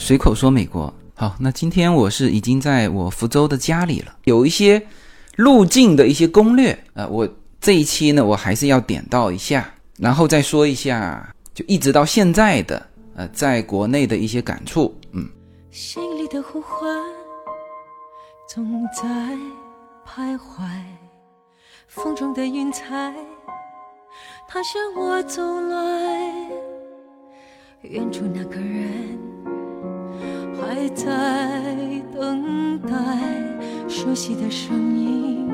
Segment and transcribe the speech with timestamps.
[0.00, 0.92] 随口说美国。
[1.14, 4.82] 好，那今天我是已经在我福州的家里了，有一些
[5.36, 7.28] 路径的一些攻略啊，我
[7.60, 14.98] 这一期呢，我还是要点到一下，然后再说一下，就一直到现在的呃，在国内的一些感触。
[15.12, 15.28] 嗯，
[15.70, 16.88] 心里的呼唤
[18.48, 19.04] 总在
[20.08, 20.66] 徘徊，
[21.86, 23.14] 风中的云彩，
[24.48, 26.50] 它向我走来，
[27.82, 29.19] 远处那个人。
[30.70, 31.04] 还在
[32.14, 32.94] 等待，
[33.88, 35.48] 熟悉的声音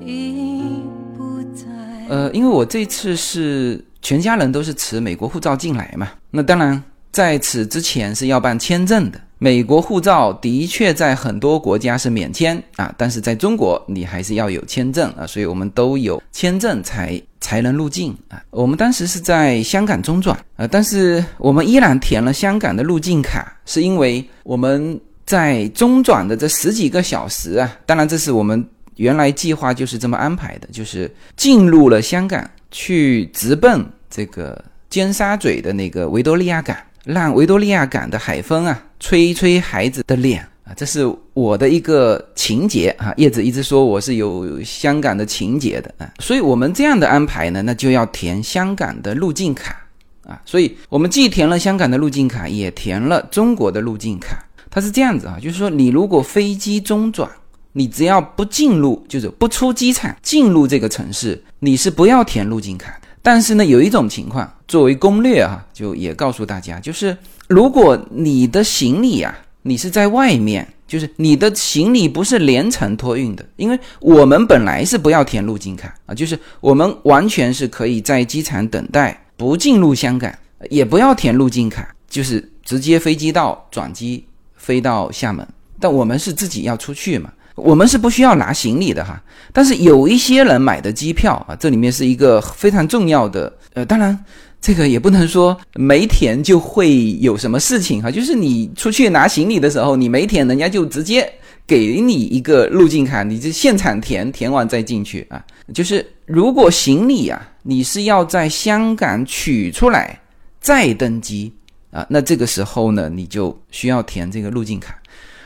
[0.00, 0.80] 已
[1.14, 1.66] 不在。
[2.08, 9.20] 呃，因为我这次是全家人都是持美国护照进来嘛，那当然在此之前是要办签证的。
[9.42, 18.40] 美国护照的确在很多国家是免签啊，但是在中国你还是要有签证啊，所以我们都有签证才才能入境啊。
[18.50, 36.76] 我们当时是在香港中转啊，但是我们依然填了香港的入境卡，是因为我们在中转的这十几个小时啊，当然这是我们原来计划就是这么安排的，就是进入了香港去直奔这个尖沙咀的那个维多利亚港。
[37.04, 43.12] 让维多利亚港的海风啊，吹一吹孩子的脸啊，这是我的一个情节啊。
[43.16, 49.84] 叶子一直说我是有香港的情节的啊，所以我们这样的安排呢，那就要填香港的入境卡
[50.24, 50.40] 啊。
[50.44, 54.38] 所以我们既填了香港的入境卡，也填了中国的入境卡。
[54.70, 57.28] 它是这样子啊，就是说你如果飞机中转，
[57.72, 62.96] 你只要不进入，就是不出机场进入这个城市，你是不要填入境卡。
[63.22, 80.34] 但是呢，有一种情况作为攻略啊，就也告诉大家，就是如果你的行李啊，你是在外面，就是你的行李不是连程托运的，因为我们本来是不要填入境卡啊，就是我们完全是可以在机场等待，不进入香港，
[80.68, 84.24] 也不要填入境卡，就是直接飞机到转机
[84.56, 85.46] 飞到厦门，
[85.78, 87.32] 但我们是自己要出去嘛。
[87.54, 94.18] 我们是不需要拿行李的哈，但是有一些人买的机票啊，这里面是一个非常重要的，呃，当然
[94.60, 101.30] 这个也不能说没填就会有什么事情哈，就是你出去拿行李的时候，你没填，人家就直接
[101.66, 105.44] 给你一个入境卡，你就现场填，填完再进去啊。
[105.74, 110.18] 就是如果行李啊，你是要在香港取出来
[110.60, 111.52] 再登机
[111.90, 114.96] 啊，那这个时候呢，你就需要填这个入境卡。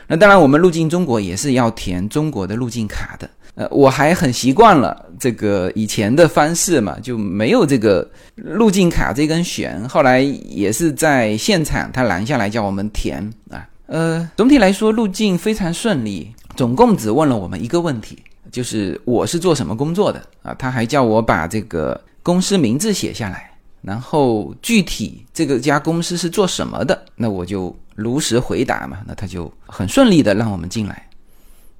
[0.07, 3.29] 那当然，我们入境中国也是要填中国的入境卡的。
[3.55, 9.85] 呃，我还很习惯了这个以前的方式嘛，就没有这个入境卡这根弦。
[9.89, 13.67] 后来也是在现场他拦下来叫我们填啊。
[13.87, 18.17] 呃，总体来说入境非常顺利，总共只问了我们一个问题，
[18.51, 20.53] 就是我是做什么工作的啊？
[20.53, 23.49] 他还叫我把这个公司名字写下来，
[23.81, 27.75] 然后具体这个家公司是做什么的，那我就。
[27.97, 31.09] 如实回答嘛，那他就很顺利的让我们进来。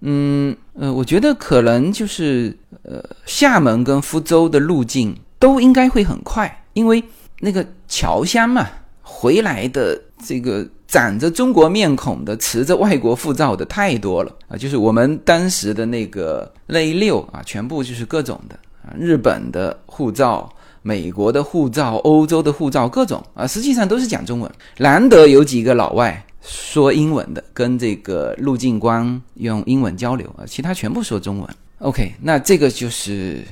[0.01, 7.03] 嗯呃，我觉得可能就是呃，厦门跟福州的路径都应该会很快，因为
[7.39, 8.67] 那个侨乡嘛，
[9.01, 14.57] 回来的这个长着中国面孔的、持着外国护照的太多了啊。
[14.57, 20.49] 就是我们当时的那个那一溜啊，全部就是各种的啊，日本的护照。
[20.87, 24.49] 美国的护照、欧洲的护照，各种啊，实际上都是讲中文。
[24.77, 31.55] 难得有几个老外说英文的，跟这个入境官用英文交流啊，其他全部说中文。
[31.79, 33.43] OK，那这个就是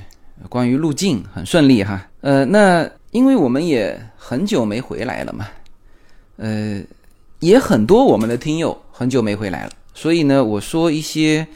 [0.48, 2.08] 关于入境很顺利哈。
[2.22, 5.46] 呃，那因为我们也很久没回来了嘛，
[6.38, 6.80] 呃，
[7.40, 11.46] 也很多我们的听友很久没回来了，所以呢，我说一些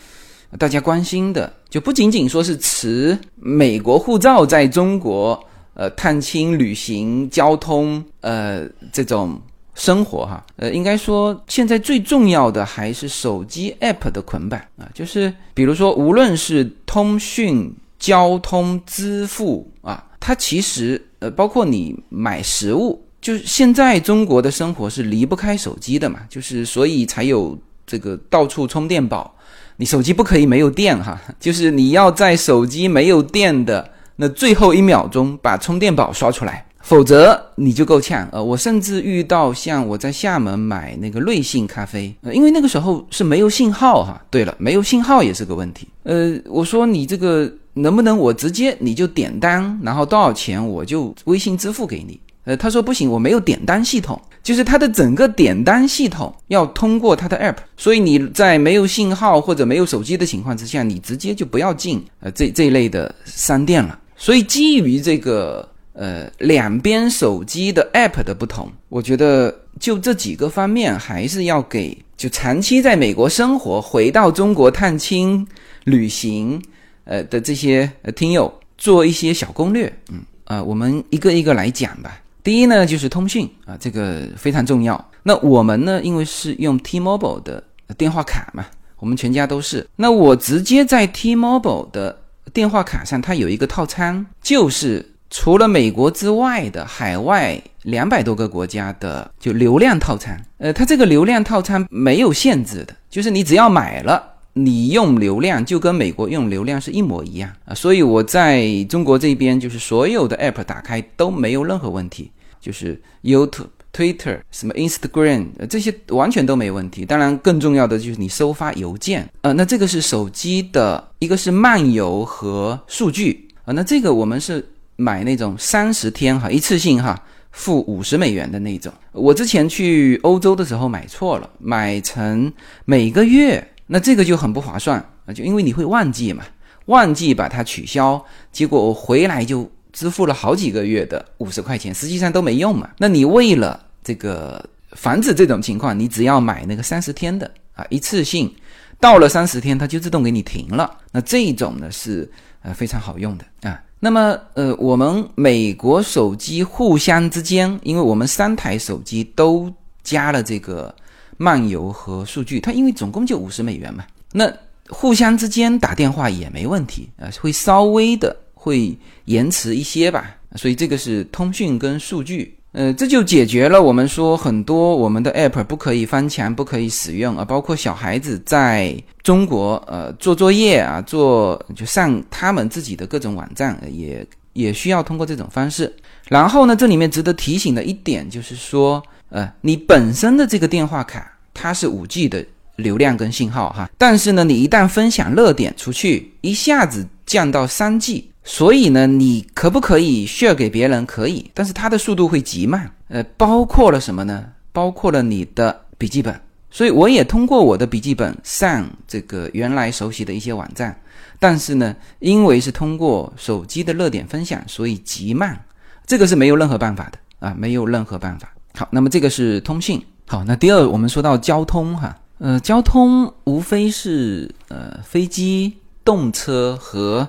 [0.58, 5.42] 大家关心的，就不仅仅说是持美国护照在中国。
[5.75, 9.41] 呃，探亲、旅行、交通，呃，这种
[9.75, 27.56] 生活哈，呃，应该说现在最重要的还是手机 app 的捆绑啊，就是比如说，无论是通讯、交通、支付啊，它其实呃，包括你买食物，就是现在中国的生活是离不开手机的嘛，就是所以才有
[27.86, 29.34] 这个到处充电宝，
[29.77, 33.89] 你手机不可以没有电哈，就是你要在手机没有电的。
[34.22, 38.28] 那最后一秒钟把充电宝刷出来，否则你就够呛。
[38.30, 44.20] 呃，我甚至遇到像我在厦门买那个瑞幸咖啡，呃，因为那个时候是没有信号哈。
[44.28, 45.88] 对了，没有信号也是个问题。
[46.02, 52.20] 呃，我说你这个能不能我直接你就点单，然后多少钱我就微信支付给你。
[52.44, 63.96] 呃，他说不行，我没有点单系统，就是他的整个点单系统要通过他的 app，所以你在没有信号或者没有手机的情况之下，你直接就不要进呃这这一类的商店了。
[64.20, 75.46] 所以基于这个呃，两边手机的 App 的不同，我觉得就这几个方面，还是要给就长期在美国生活、回到中国探亲、
[75.84, 76.62] 旅行，
[77.04, 79.92] 呃的这些听友做一些小攻略。
[80.12, 82.20] 嗯，啊，我们一个一个来讲吧。
[82.42, 85.02] 第一呢，就是通讯啊，这个非常重要。
[85.22, 87.62] 那我们呢，因为是用 T-Mobile 的
[87.96, 88.66] 电话卡嘛，
[88.98, 89.86] 我们全家都是。
[89.96, 92.19] 那我直接在 T-Mobile 的
[92.52, 100.44] 电话卡上，它有一个套餐，就是除了美国之外的海外两百多个国家的就流量套餐。
[100.58, 104.22] 呃，它这个流量套餐没有限制的，就是你只要买了，
[104.54, 107.74] 你用流量就跟美国用流量是一模一样啊。
[107.74, 112.30] 所以我在中国这边，就是所有的 App 打开都没有任何问题。
[112.60, 117.04] 就是 YouTube、Twitter、什么 Instagram，这些完全都没问题。
[117.04, 123.72] 当然，更重要的就是你收发邮件，呃，那这个是手机的一个是漫游和数据啊。
[123.72, 124.65] 那这个我们是
[124.97, 127.21] 买那种三十天哈，一次性哈，
[127.51, 128.92] 付五十美元的那种。
[129.13, 132.53] 我之前去欧洲的时候买错了，买成
[132.84, 136.45] 每个月，那这个就很不划算啊，就因为你会忘记嘛，
[136.87, 139.71] 忘记把它取消，结果我回来就。
[139.92, 142.91] 支付了好几个月的五十块钱，实际上都没用嘛。
[142.98, 148.53] 那你为了这个防止这种情况，你只要买那个三十天的啊，一次性
[148.98, 150.98] 到了三十天，它就自动给你停了。
[151.13, 152.31] 那这种呢是
[152.63, 153.83] 呃非常好用的啊。
[153.98, 159.72] 那么呃，我们美国手机互相之间，因为我们三台手机都
[160.03, 160.95] 加了这个
[161.37, 164.51] 漫游和数据，它因为总共就五十美元嘛，那
[164.89, 168.34] 互相之间打电话也没问题啊，会稍微的。
[168.62, 185.91] 会延迟一些吧，所以这个是通讯跟数据，呃，这就解决了我们说很多我们的 app 不可以翻墙，不可以使用啊，包括小孩子在中国呃做作业啊，做就上他们自己的各种网站，也也需要通过这种方式。
[186.28, 192.45] 然后呢，这里面值得提醒的一点就是说，呃，你本身的这个电话卡它是五 G 的
[192.77, 198.27] 流量跟信号哈，但是呢，你一旦分享热点出去，一下子降到三 G。
[198.42, 201.04] 所以呢，你可不可以 share 给别人？
[201.04, 202.91] 可以，但是它的速度会极慢。
[203.09, 204.47] 呃，包括了什么呢？
[204.72, 206.41] 包括了你的笔记本。
[206.71, 210.98] 所以我也通过我的笔记本上这个原来熟悉的一些网站，
[211.39, 215.63] 但是呢，因为是通过手机的热点分享，所以极慢。
[216.07, 218.53] 这个是没有任何办法的啊，没有任何办法。
[218.75, 220.01] 好，那么这个是通信。
[220.27, 227.28] 好，那第二，我们说到交通哈，呃，交通无非是呃飞机、动车和。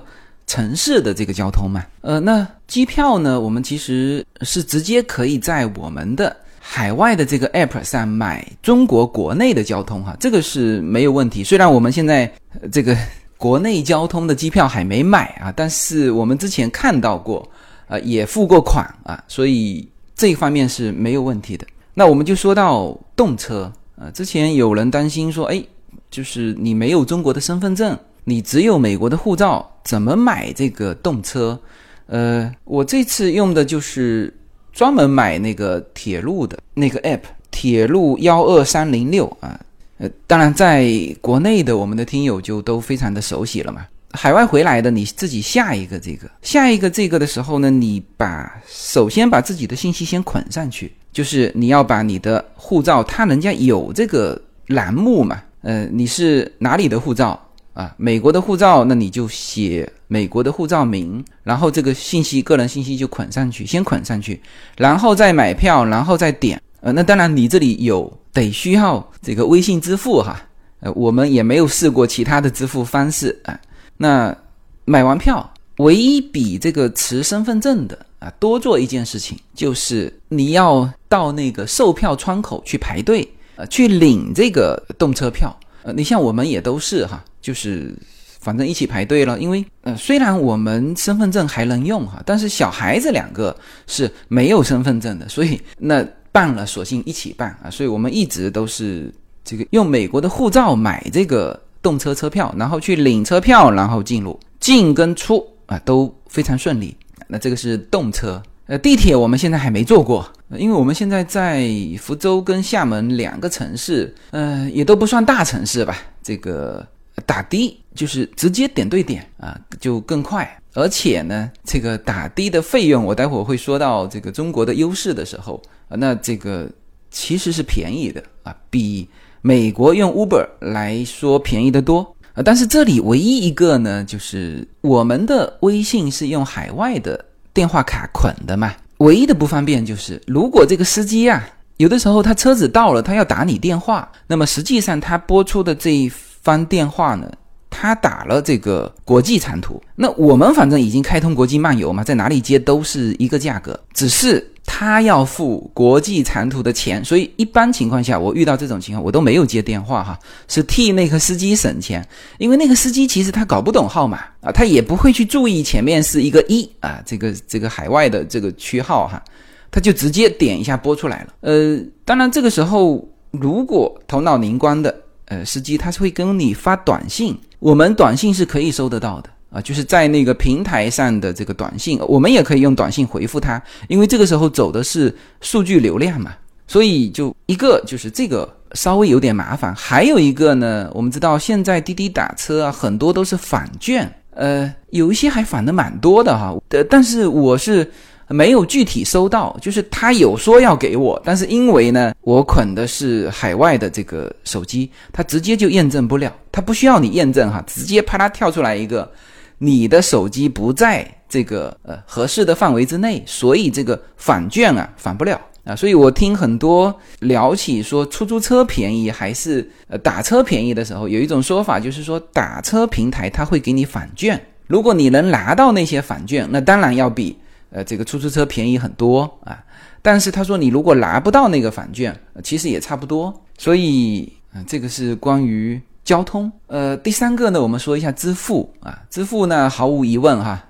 [0.52, 3.40] 城市的这个交通嘛，呃，那机票呢？
[3.40, 11.42] 我们其实是直接可以在我们的海外的这个 app 上买中国国内的交通哈，这个是没有问题。
[11.42, 12.30] 虽然我们现在
[12.70, 12.94] 这个
[13.38, 17.48] 国内交通的机票还没买啊，但是我们之前看到过，
[17.88, 21.66] 呃，也付过款啊，所以这一方面是没有问题的。
[21.94, 25.64] 那我们就说到动车啊，之前有人担心说，哎，
[26.10, 27.98] 就是你没有中国的身份证。
[28.24, 31.58] 你只有美国的护照，怎么买这个动车？
[32.06, 34.32] 呃，我这次用的就是
[34.72, 39.58] 专门买那个铁路的那个 app，铁路幺二三零六啊。
[39.98, 43.86] 呃，当然在国内的我们的听友就都非常的熟悉了嘛。
[44.10, 57.40] 海外回来的你自己下一个这个，下一个这个的时候呢，你把首先把自己的信息先捆上去，就是你要把你的护照，他人家有这个栏目嘛，呃，你是哪里的护照？
[57.74, 64.38] 啊，美国的护照，那你就写美国的护照名，然后这个信息、个人信息就捆上去，先捆上去，
[64.76, 66.60] 然后再买票，然后再点。
[66.80, 70.38] 呃，那当然你这里有得需要这个微信支付哈，
[70.80, 73.58] 呃，我们也没有试过其他的支付方式啊。
[73.96, 74.36] 那
[74.84, 83.26] 买完票，唯一比这个持身份证的啊多做一件事情，就是你要到那个售票窗口去排队，
[83.56, 85.56] 呃，去领这个动车票。
[85.84, 87.24] 呃，你像我们也都是哈。
[87.42, 87.94] 就是
[88.40, 93.54] 反正一起排队了，因为呃，虽然我们身份证还能用哈，但是小孩子两个
[93.86, 99.12] 是没有身份证的，所以那办了索性一起办啊，所以我们一直都是
[99.44, 106.96] 这个用美国的护照买这个动车车票，然后去领车票，然后进入进跟出啊都非常顺利。
[107.28, 111.68] 那这个是动车，呃，地铁我们现在还没坐过，因为我们现在在
[112.00, 116.84] 福州跟厦门两个城市，呃，也都不算大城市吧，这个。
[117.26, 126.68] 打的就是直接点对点啊，就更快，而且呢，这个打的的费用，我待会儿会说到这个中国的优势的时候，那这个
[127.10, 129.08] 其实是便宜的啊，比
[129.42, 132.42] 美国用 Uber 来说便宜的多啊。
[132.42, 138.74] 但是这里唯一一个呢，就是我们的微信是用海外的电话卡捆的嘛。
[138.98, 146.08] 唯一的不方便就是，如果这个司机啊，有的时候他车子到了，他要打你电话，那么实际上他拨出的这一
[146.42, 147.30] 方电话呢，
[147.70, 154.48] 他打了这个国际长途，那我们反正已经开通国际漫游嘛，在哪里接都是一个价格，只是。
[154.64, 160.18] 他要付国际长途的钱，所以一般情况下，我遇到这种情况，我都没有接电话哈，
[160.48, 162.06] 是替那个司机省钱，
[162.38, 169.22] 因为那个司机其实他搞不懂号码啊，他也不会去注意前面是一个一啊，这个这个海外的这个区号哈，
[169.70, 171.34] 他就直接点一下拨出来了。
[171.40, 174.96] 呃，当然这个时候如果头脑灵光的
[175.32, 179.30] 呃司机，他是会跟你发短信，我们短信是可以收得到的。
[179.50, 186.32] 啊，就是在那个平台上的这个短信，我们也可以用短信回复他，因为这个时候走的是数据流量嘛，
[186.66, 197.90] 所以就一个就是这个稍微有点麻烦，还有一个呢，我们知道现在滴滴打车啊，很多都是返券，呃，有一些还返的蛮多的哈，呃，但是我是。
[198.32, 209.10] 没有具体收到，就是他有说要给我，但是因为呢，我捆的是海外的这个手机，他直接就验证不了，他不需要你验证哈，直接啪啦跳出来一个，
[209.58, 227.36] 你的手机不在这个呃合适的范围之内，所以这个返券啊返不了啊，所以我听很多聊起说出租车便宜还是呃打车便宜的时候，有一种说法就是说打车平台他会给你返券，如果你能拿到那些返券，那当然要比。
[227.72, 229.58] 呃，这个出租车便宜很多啊，
[230.02, 232.14] 但是他说你如果拿不到那个返券，
[232.44, 233.32] 其实也差不多。
[233.56, 236.50] 所以，嗯，这个是关于交通。
[236.66, 240.62] 呃，第三个呢，我们说一下支付啊，支付呢，毫无疑问哈，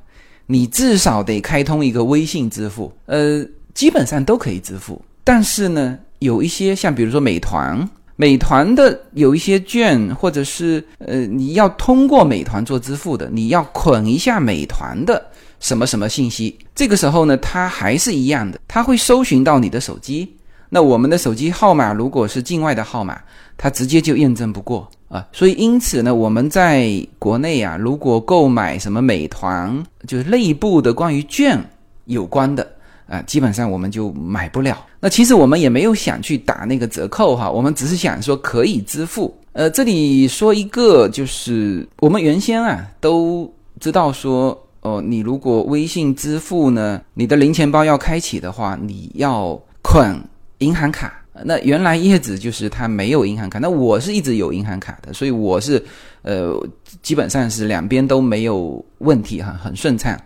[0.47, 2.93] 你至少得开通一个微信支付。
[3.07, 3.45] 呃，
[3.75, 15.31] 基本上都可以支付，但是呢，有一些像比如说美团，美团的有一些券，或者是呃，你要通过美团做支付的，你要捆一下美团的。
[15.63, 16.59] 什么什么信息？
[16.75, 20.31] 这个时候呢，它还是一样的，它会搜寻到你的手机。
[20.69, 23.21] 那我们的手机号码如果是境外的号码，
[23.57, 25.25] 它直接就验证不过啊。
[25.33, 31.63] 所以因此呢，我们在国内啊，如果购买什么美团，就是内部的关于券
[32.07, 32.69] 有关的
[33.07, 34.85] 啊，基本上我们就买不了。
[34.99, 39.33] 那其实我们也没有想去打那个折扣哈，我们只是想说可以支付。
[39.53, 44.59] 呃，这里说一个，就是我们原先啊都知道说。
[44.83, 50.23] 哦，你如果微信支付呢，你的零钱包要开启的话，你要捆
[50.59, 51.19] 银行卡。
[51.45, 55.83] 那原来叶子就是他没有银行卡，那我是一直有银行卡的，所以我是
[56.21, 56.55] 呃
[57.01, 60.19] 基本上是两边都没有问题哈，很顺畅。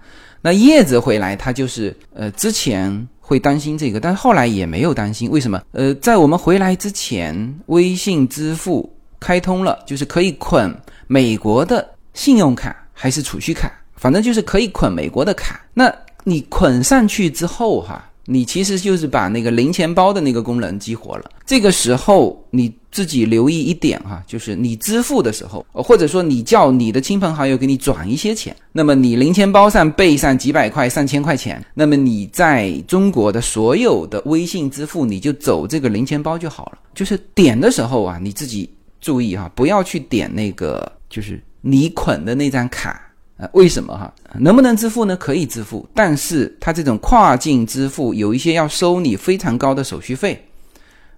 [0.43, 5.63] 那叶子回来，他就是呃之前会担心这个，但是后来也没有担心，为什么？
[5.73, 10.75] 呃，在我们回来之前，微信支付开通了，就是可以捆
[11.07, 13.73] 美国的信用卡还是储蓄卡。
[14.07, 21.25] 反正就是可以捆美国的卡，那你捆上去之后哈，你其实就是把那个零钱包的那个功能激活了。
[21.45, 36.79] 这个时候你自己留意一点哈，就是你支付的时候，或者说你叫你的亲朋好友给你转一些钱，那么你零钱包上备上几百块、上千块钱，那么你在中国的所有的微信支付，你就走这个零钱包就好了。
[36.95, 38.71] 就是点的时候啊，你自己
[39.01, 43.03] 注意哈，不要去点那个就是你捆的那张卡。
[43.37, 44.13] 啊，为什么哈？
[44.39, 45.17] 能不能支付呢？
[45.17, 50.43] 可以支付，但是它这种跨境支付有一些要收你非常高的手续费。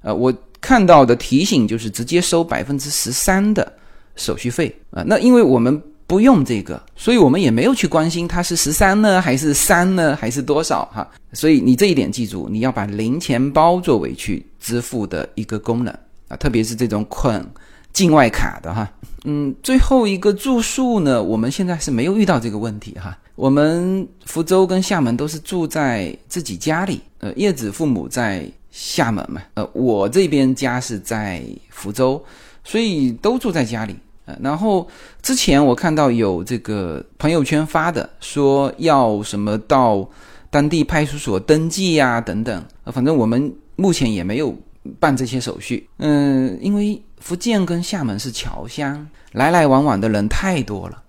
[0.02, 3.72] 呃，我看到的提醒就是直接收百分之十三的
[4.16, 5.04] 手续费啊。
[5.06, 11.08] 那因为我们不用这个，所以我们也没有去关心它是十三呢，还是三呢，还是多少哈。
[11.32, 15.94] 所以你这一点记住，你要把零钱包作为去支付的一个功能
[16.26, 17.44] 啊，特别是这种捆。
[17.90, 18.88] 境外卡的哈，
[19.25, 23.16] 嗯，最后一个住宿呢，我们现在是没有遇到这个问题哈。
[23.34, 32.22] 我们福州跟厦门都是住在自己家里，呃，叶子父母在厦门嘛，呃，我这边家是在福州，
[32.64, 33.94] 所以都住在家里。
[34.25, 34.87] 呃，然后
[35.22, 40.08] 之前我看到有这个朋友圈发的，说要什么到
[40.50, 44.54] 当地派出所登记呀等等，反正我们目前也没有
[45.00, 45.88] 办这些手续。
[45.99, 47.00] 嗯，因为。
[47.20, 51.02] 福建跟厦门是侨乡，来来往往的人太多了。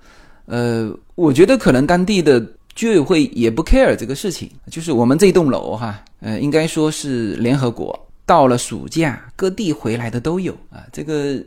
[0.48, 4.50] 呃，我觉得可能当地的居委会也不 care 这个事情。
[4.72, 10.84] 就是我们这栋楼哈，呃，应该说是联合国，到了暑假各地回来的都有啊。
[10.92, 11.42] 这个。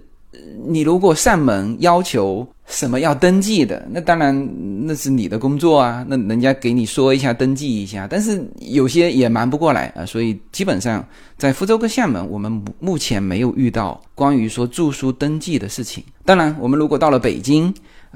[0.65, 16.03] 你如果上门要求什么要登记的，那当然那是你的工作啊，那人家给你说一下登记一下，但是有些也瞒不过来啊，所以基本上在福州跟厦门，我们目前没有遇到关于说住宿登记的事情。
[16.25, 17.73] 当然，我们如果到了北京，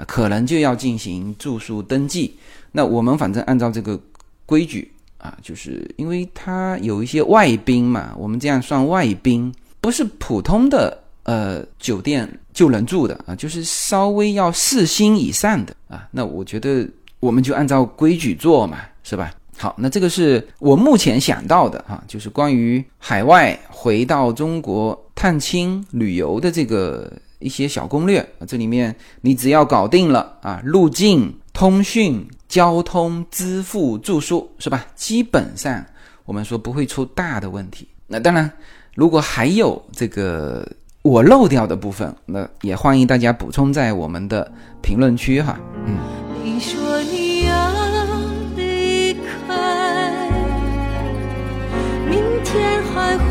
[0.06, 2.35] 可能就要进行住宿登记。
[2.73, 3.99] 那我们反正按照这个
[4.46, 10.96] 规矩啊，就是因为它有一些外宾嘛，我们这样算外宾，不是普通的
[11.26, 16.09] 呃酒店就能住的啊，就是稍微要四星以上的啊。
[16.11, 16.88] 那我觉得
[17.21, 19.35] 我们就按照规矩做嘛，是吧？
[19.59, 28.47] 好，那这个是我目前想到的哈，就是关于海外回到中国探亲旅游的这个一些小攻略啊。
[28.47, 34.87] 这里面你只要搞定了啊，路径、通讯、交通、支付、住宿，是吧？
[34.95, 35.85] 基本上
[36.26, 37.88] 我们说不会出大的问题。
[38.06, 38.50] 那当然，
[38.95, 40.71] 如果还有这个
[41.06, 44.50] 我漏掉的部分，那也欢迎大家补充在我们的
[44.82, 45.56] 评论区哈。
[45.86, 45.96] 嗯。
[46.42, 47.54] 你说你要
[48.56, 50.30] 离开，
[52.10, 52.82] 明天。
[52.96, 53.25] 还会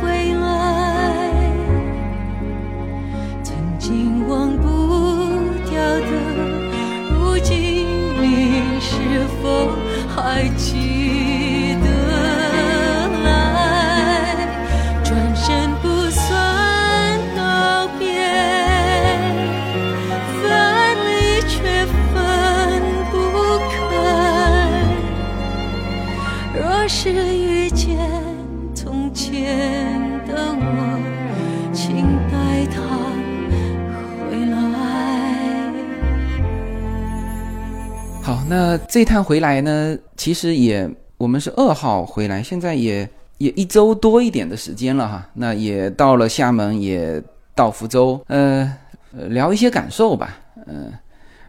[0.00, 1.30] 回来，
[3.44, 4.64] 曾经忘不
[5.68, 6.06] 掉的，
[7.12, 7.86] 如今
[8.18, 9.68] 你是否
[10.08, 11.05] 还记
[38.96, 39.94] 这趟回来呢？
[40.16, 40.88] 其实也，
[41.18, 45.28] 我们是二号回来，现在也也一周多一点的时间了哈。
[45.34, 47.22] 那也到了厦门，也
[47.54, 48.72] 到福州，呃，
[49.28, 50.38] 聊一些感受吧。
[50.66, 50.90] 嗯，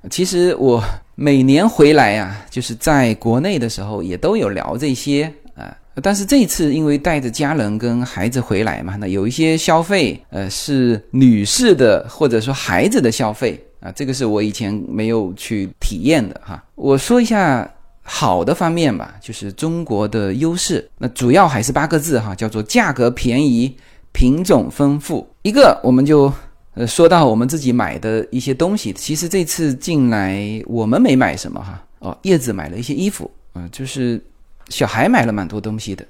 [0.10, 0.84] 其实我
[1.16, 5.74] 每年回来呀，就是在国内的时候，也都有聊这些啊。
[6.04, 16.64] 但是这次因为带着家人跟孩子回来嘛，那有一些消费，呃，是女士的或者说孩子的消费啊，这个是我以前没有去体验的哈。
[16.76, 17.70] 我说一下
[18.02, 23.76] 好的方面吧，就是中国的优势，那主要还是八个字哈，叫做价格便宜、
[24.12, 25.28] 品种丰富。
[25.42, 26.32] 一个我们就
[26.74, 34.22] 呃说到我们自己买的一些东西，其实这次进来我们没买什么哈，哦，叶子买了一些衣服，嗯，就是。
[34.70, 36.06] 小孩买了蛮多东西的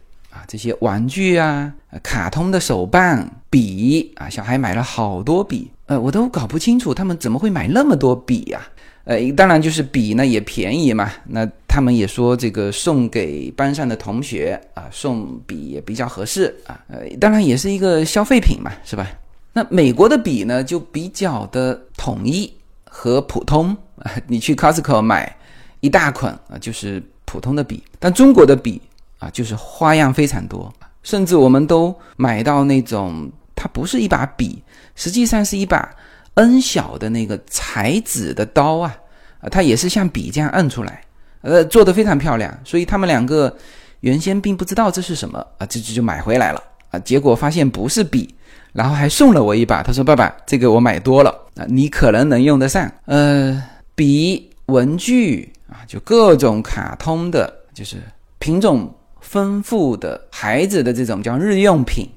[0.48, 1.74] 这些玩具啊，
[2.04, 8.62] 卡通的手办、笔啊，小孩买了好多笔，呃，我都搞不清楚他们怎么会买那么多笔呀？
[9.06, 19.08] 呃，当然就是笔呢也便宜嘛，那他们也说这个送给班上的同学啊，送笔也比较合适啊，呃，当然也是一个消费品嘛，是吧？
[19.54, 25.36] 那美国的笔呢就比较的统一和普通啊， 你去 Costco 买
[25.80, 27.02] 一大捆啊，就是。
[27.30, 28.82] 普通的笔，但中国的笔
[29.20, 30.72] 啊，就是花样非常多，
[31.04, 34.62] 甚至我们都买到那种，它不是一把笔，
[34.96, 35.90] 实际上是一把
[36.36, 38.96] N 小的那个裁纸的刀啊，
[39.40, 41.02] 啊，它也是像笔这样摁出来，
[41.42, 43.56] 呃，做的非常漂亮，所以他们两个
[44.02, 48.34] 原先并不知道这是什么啊，这就就买回来了啊，结果发现不是笔，
[48.74, 53.64] 然后还送了我一把，他说爸爸，这个我买多了啊，你可能能用得上，呃，
[53.96, 55.52] 笔文具。
[55.70, 57.98] 啊，就各种卡通的，就是
[58.40, 58.90] 品种
[59.28, 62.08] 丰富的孩子的这种叫日用品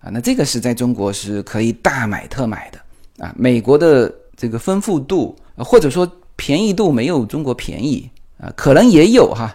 [0.00, 3.34] 啊，那这个是在中国是可以大买特买的啊。
[3.36, 9.52] 美国的这个丰富度或者说便宜度没有中国便宜啊，可能也有哈，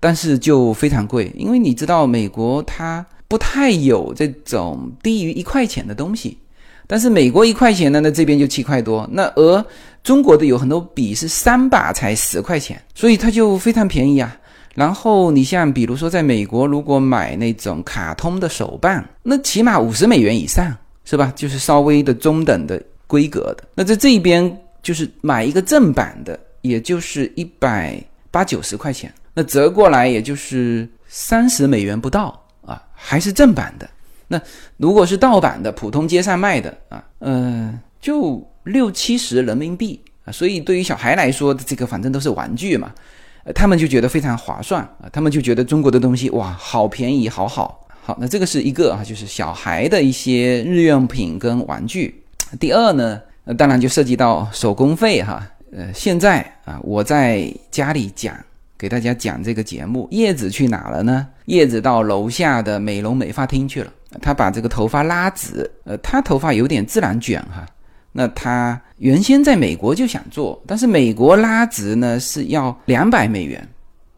[0.00, 6.38] 但是就非常贵，因为你知道美国它不太有这种低于一块钱的东西。
[6.88, 9.06] 但是美国一块钱呢，那这边就七块多。
[9.12, 9.64] 那而
[10.04, 14.34] 中国的有很多笔是三把才十块钱，所以它就非常便宜啊。
[14.76, 21.32] 然后你像比如说在美国，如果买那种卡通的手办，那起码五十美元以上，是吧？
[21.34, 23.64] 就是稍微的中等的规格的。
[23.74, 27.98] 那在这边就是买一个正版的，也就是一百
[28.30, 33.88] 八九十块钱，那折过来也就是三十美元不到啊，还是正版的。
[34.28, 34.38] 那
[34.76, 42.92] 如果是盗版的，普通街上卖的啊，嗯，就六七十人民币啊，所以对于小孩来说，这个反正都是玩具嘛，
[43.54, 52.22] 他们就觉得非常划算啊，他们就觉得中国的东西哇，好便宜，好好，好，那这个是一个啊，就是小孩的一些日用品跟玩具。
[52.58, 53.20] 第二呢，
[53.56, 58.36] 当然就涉及到手工费哈，呃，现在啊，我在家里讲。
[58.78, 61.26] 给大家讲这个节目，叶子去哪了呢？
[61.46, 63.90] 叶子到楼下的美容美发厅去了。
[64.20, 67.66] 他把这个头发拉直，呃，他头发有点自然卷哈。
[68.16, 73.68] 那他原先在美国就想做，但是美国拉直呢是要两百美元，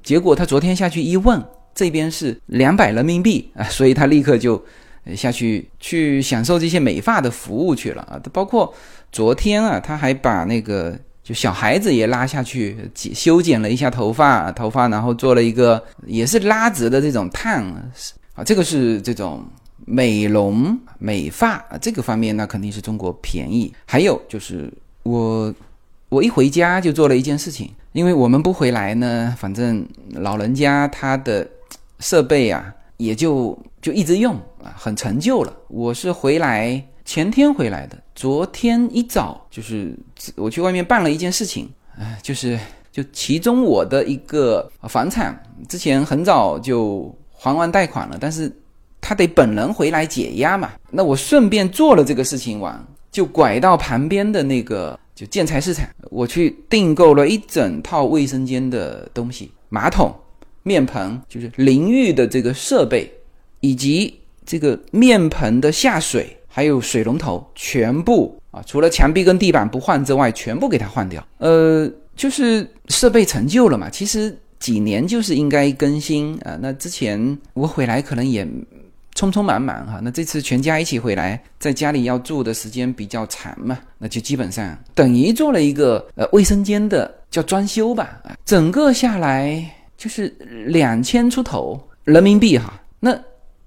[0.03, 4.65] 结果他昨天下去一问，这边是两百人民币啊，所以他立刻就
[5.17, 8.21] 下去去享受这些美发的服务去了啊。
[8.33, 8.73] 包括
[9.11, 10.97] 昨天啊，他还把那个。
[11.21, 17.63] 就小孩子也拉下去剪修剪了一下头发，头发然后做了一个也是拉直的这种烫
[18.33, 19.47] 啊，这个是这种
[19.85, 23.73] 美容美发这个方面那肯定是中国便宜。
[23.87, 25.55] 还有就是我
[26.09, 31.49] 我一回家就做了一件事情，因为我们不回来呢，反正老人家他的
[32.01, 35.53] 设备啊也就就一直用啊，很陈旧了。
[35.69, 36.85] 我是回来。
[37.05, 39.97] 前天回来的，昨天一早就是
[40.37, 41.67] 我去外面办了一件事情，
[41.99, 42.61] 哎，就是
[42.93, 48.55] 就其中我的一个房产之前很早就还完贷款了，但是
[49.01, 60.15] 他得本人回来解压嘛，那我顺便做了这个事情完，就拐到旁边的那个就建材市场，我去订购了一整套卫生间的东西，马桶、
[60.63, 63.11] 面盆，就是淋浴的这个设备，
[63.61, 66.35] 以及这个面盆的下水。
[66.51, 71.25] 还有水龙头全部啊，除了墙壁跟地板不换之外，全部给它换掉。
[71.37, 76.59] 呃，就是设备陈旧了嘛，其实几年就是应该更新啊。
[76.61, 78.49] 那之前我回来可能也
[79.19, 89.61] 匆匆忙忙哈，那这次全家一起回来，在家里要住的时间比较长嘛，那就基本上等于做了一个呃卫生间的叫装修吧啊，整个下来
[89.97, 90.29] 就是
[90.69, 92.81] 两千出头人民币哈。
[93.01, 93.19] 那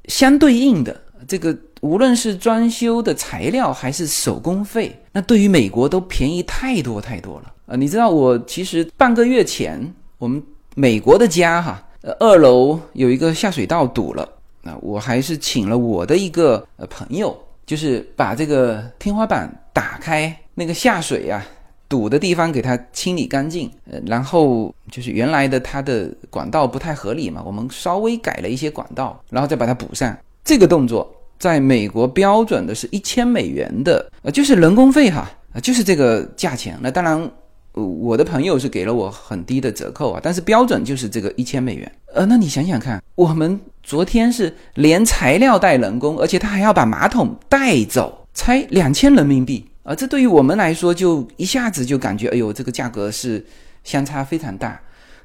[0.05, 1.53] 相对应的这个。
[1.81, 7.75] 无论是装修的材料还是手工费，那对于美国都便宜太多太多了啊！
[7.75, 10.39] 你知道，我其实半个月前，我们
[10.75, 14.29] 美国的家哈，呃，二楼有一个下水道堵了，
[14.61, 21.43] 那我还是请了我的一个呃朋友，就是把这个天花板打开，那个下水呀
[21.89, 31.09] 堵的地方给它清理干净，呃，然后就是原来的它的管道不太合理嘛，我们稍微改了一些管道，然后再把它补上，这个动作。
[31.39, 36.77] 在美国标准的是一千美元的，呃，就是人工费哈，啊，就是这个价钱。
[36.79, 37.31] 那当然，
[37.73, 41.91] 我的朋友是给了我很低的折扣啊，但是标准就是这个一千美元。
[42.13, 49.95] 呃，那你想想看，我们昨天是连材料带人工，而且他还要把马桶带走，才两千人民币啊！
[49.95, 53.45] 这对于我们来说，就一下子就感觉，哎呦，这个价格是
[53.83, 54.79] 相差非常大。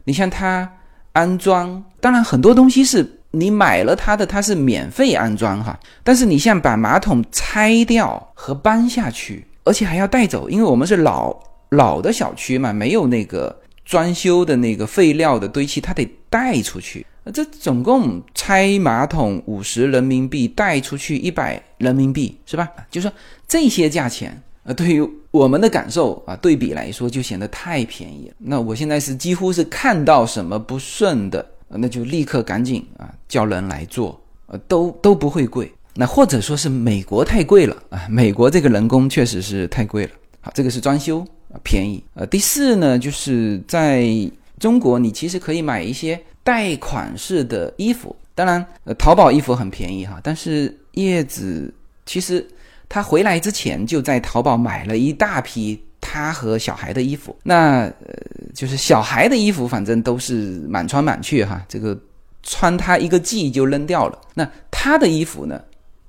[0.04, 0.70] 你像他
[1.12, 3.12] 安装，当然很多东西是。
[3.32, 11.37] 你买了它的，它是免费安装哈，但是你像把马桶拆掉和搬下去，而且还要带走，因为我们是老
[11.70, 17.07] 老的小区嘛，没有那个装修的那个废料的堆砌，它得带出去。
[17.33, 22.68] 这总共拆马桶五十人民币，带出去一百人民币，是吧？
[22.90, 23.12] 就说
[23.48, 28.35] 这些价钱，呃，对于我们的感受啊，对比来说就显得太便宜了。
[28.38, 31.44] 那我现在是几乎是看到什么不顺的。
[31.68, 35.68] 那就立刻赶紧啊，叫人来做，呃，都都不会贵。
[35.94, 40.11] 那或者说是美国太贵了啊，美国这个人工确实是太贵了。
[40.40, 41.26] 好，这个是装修
[41.62, 42.03] 便宜。
[42.14, 44.09] 呃，第四呢，就是在
[44.59, 48.14] 中国，你其实可以买一些带款式的衣服。
[48.35, 51.73] 当然，呃，淘宝衣服很便宜哈，但是叶子
[52.05, 52.47] 其实
[52.88, 55.81] 他回来之前就在淘宝买了一大批。
[56.09, 58.14] 他和小孩的衣服，那呃，
[58.55, 61.99] 就是小孩的衣服，反正都是满穿满去哈，这个
[62.45, 64.16] 穿它一个季就扔掉了。
[64.33, 65.61] 那他的衣服呢，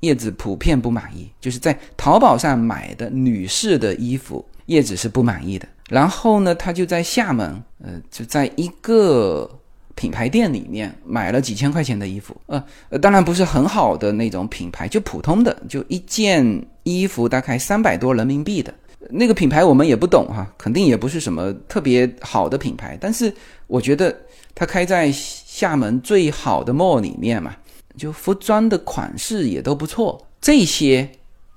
[0.01, 5.67] 叶子普遍不满意，就是在淘宝上买的女士的衣服，叶子是不满意的。
[5.89, 9.49] 然后呢，他就在厦门，呃，就在一个
[9.95, 12.63] 品牌店里面买了几千块钱的衣服，呃，
[13.01, 18.73] 当然不是很好的那种品牌，就普通的，就一件衣服大概三百多人民币的。
[19.09, 22.97] 那个品牌我们也不懂哈，肯定也不是什么特别好的品牌。
[22.99, 23.33] 但是
[23.67, 24.13] 我觉得
[24.53, 27.55] 它开在厦门最好的 mall 里面嘛，
[27.95, 30.21] 就服装的款式也都不错。
[30.41, 31.09] 这些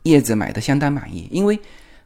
[0.05, 1.59] 叶子买的相当满意，因为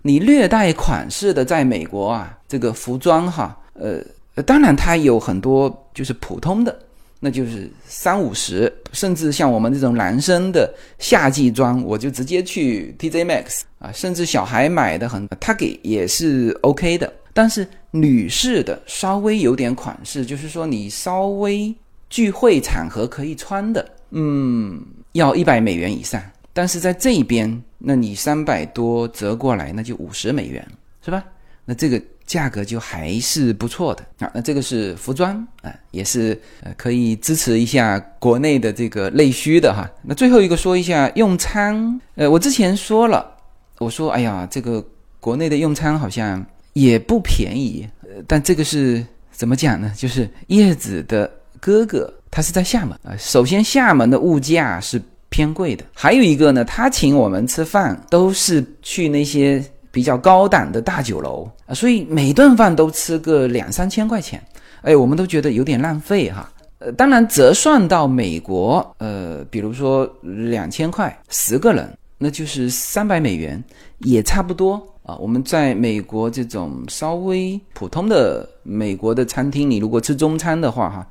[0.07, 6.79] 你略带款式的在美国啊，这个服装哈，呃，当然它有很多就是普通的。
[7.21, 17.11] 那就是三五十，甚至像我们这种男生的夏季装，我就直接去 TJ Max 啊，甚至小孩买的很，他给也是 OK 的。
[17.33, 21.75] 但是女士的稍微有点款式，就是说你稍微
[22.11, 24.79] 聚会场合可以穿的，嗯，
[25.13, 26.23] 要一百美元以上。
[26.53, 30.67] 但是在这边，那你三百多折过来，那就五十美元，
[31.05, 31.25] 是吧？
[31.65, 32.01] 那这个。
[32.27, 39.87] 价格就还是不错的啊，那这个是服装啊，也是呃可以支持一下国内的这个内需的哈。
[40.03, 43.31] 那最后一个说一下用餐，呃，我之前说了，
[43.79, 44.83] 我说哎呀，这个
[45.21, 46.43] 国内的用餐好像
[46.73, 49.93] 也不便宜，呃，但这个是怎么讲呢？
[49.95, 54.99] 就是叶子的哥哥他是在厦门啊，首先厦门的物价是
[55.35, 59.61] 偏贵的，还有一个呢，他请我们吃饭都是去那些。
[59.95, 64.43] 比较高档的大酒楼啊，所以每顿饭都吃个两三千块钱，
[64.83, 66.53] 哎，我们都觉得有点浪费哈。
[66.81, 73.63] 呃，当然折算到美国，呃，比如说两千块十个人，那就是三百美元，
[73.99, 75.15] 也差不多啊。
[75.19, 81.07] 我们在美国这种稍微普通的美国的餐厅，你如果吃中餐的话，哈，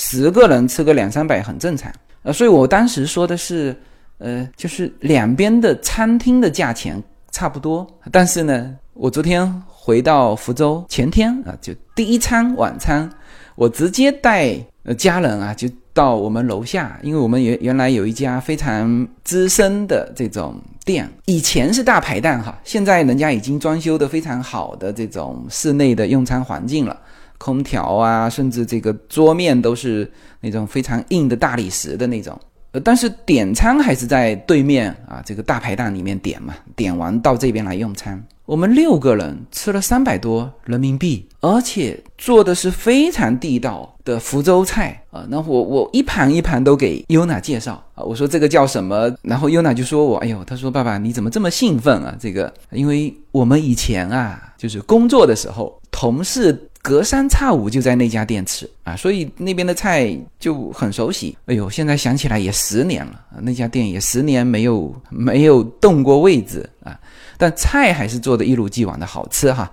[0.00, 2.32] 十个人吃个两三百很正常啊。
[2.32, 3.76] 所以我当时说的是，
[4.18, 7.84] 呃，就是两边的餐厅的价钱差不多。
[8.12, 13.10] 但是呢，我昨天回到福州，前天啊，就第一餐晚餐，
[13.56, 14.56] 我直接带。
[14.84, 26.98] 呃，家人啊，就到我们楼下，因为我们原原来有一家非常资深的这种店，以前是大排档哈，现在人家已经装修的非常好的这种室内的用餐环境了，
[27.38, 32.38] 空调啊，甚至这个桌面都是那种非常硬的大理石的那种。
[32.72, 38.22] 呃，但是点餐还是在对面啊，这个大排档里面点嘛，点完到这边来用餐。
[38.44, 45.24] 我们六个人吃了三百多人民币，而且做的是非常地道的福州菜啊。
[45.30, 49.10] 那我我一盘一盘都给优娜介绍啊，我说这个叫什么？
[49.22, 52.14] 然后优娜就说我，哎呦，他说爸爸你怎么这么兴奋啊？
[52.20, 56.68] 这个，因为我们以前啊，就是工作的时候，同事。
[56.80, 61.36] 隔三差五就在那家店吃啊，所以那边的菜就很熟悉。
[61.46, 66.98] 哎呦，现在想起来也十年了，那家店也十年没有没有动过位置啊，
[67.36, 69.70] 但菜还是做的一如既往的好吃哈。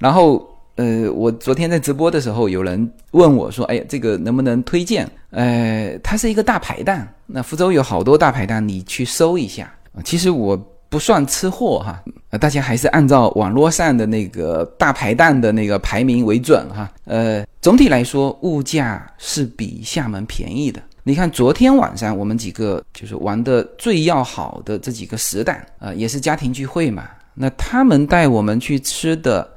[0.00, 9.72] 然后呃，我昨天在直播的时候，有人问我说：“哎，这个能不能推荐？”呃，它是一个大排档，那福州有好多大排档，你去搜一下。
[10.04, 10.58] 其实我。
[10.88, 12.02] 不算吃货哈，
[12.38, 16.90] 大家还是按照网络上的那个大排档的那个排名为准哈。
[17.04, 20.80] 呃，总体来说，物价是比厦门便宜的。
[21.02, 27.04] 你看，昨天晚上我们几个就是玩的最要好的这几个死党啊，也是家庭聚会嘛。
[27.34, 29.48] 那他们带我们去吃的，